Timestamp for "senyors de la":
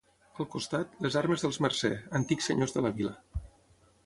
2.53-2.97